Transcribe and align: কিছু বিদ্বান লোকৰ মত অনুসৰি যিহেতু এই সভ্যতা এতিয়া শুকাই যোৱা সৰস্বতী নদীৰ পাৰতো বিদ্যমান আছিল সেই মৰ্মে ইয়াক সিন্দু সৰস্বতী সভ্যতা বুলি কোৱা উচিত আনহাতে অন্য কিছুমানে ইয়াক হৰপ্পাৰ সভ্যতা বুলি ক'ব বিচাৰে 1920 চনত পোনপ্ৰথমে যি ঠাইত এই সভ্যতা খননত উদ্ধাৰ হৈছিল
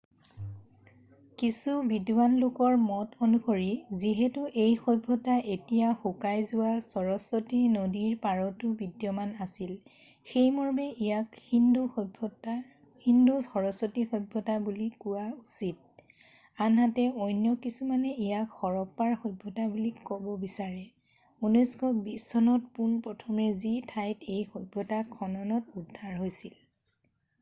কিছু 1.39 1.73
বিদ্বান 1.89 2.31
লোকৰ 2.43 2.77
মত 2.83 3.19
অনুসৰি 3.25 3.65
যিহেতু 4.03 4.45
এই 4.61 4.71
সভ্যতা 4.85 5.35
এতিয়া 5.55 5.89
শুকাই 6.05 6.39
যোৱা 6.51 6.69
সৰস্বতী 6.85 7.59
নদীৰ 7.73 8.15
পাৰতো 8.23 8.71
বিদ্যমান 8.79 9.35
আছিল 9.45 9.75
সেই 10.31 10.47
মৰ্মে 10.55 10.87
ইয়াক 11.09 11.37
সিন্দু 13.03 13.35
সৰস্বতী 13.49 14.07
সভ্যতা 14.15 14.57
বুলি 14.69 14.89
কোৱা 15.05 15.27
উচিত 15.35 16.65
আনহাতে 16.69 17.07
অন্য 17.27 17.53
কিছুমানে 17.67 18.15
ইয়াক 18.29 18.59
হৰপ্পাৰ 18.63 19.13
সভ্যতা 19.25 19.69
বুলি 19.75 19.93
ক'ব 20.11 20.33
বিচাৰে 20.47 20.83
1920 21.51 22.27
চনত 22.33 22.73
পোনপ্ৰথমে 22.79 23.47
যি 23.65 23.77
ঠাইত 23.93 24.33
এই 24.39 24.49
সভ্যতা 24.57 25.03
খননত 25.17 25.79
উদ্ধাৰ 25.83 26.19
হৈছিল 26.25 26.59